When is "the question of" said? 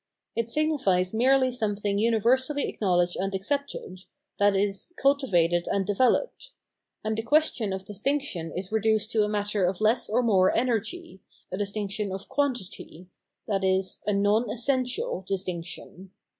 7.15-7.85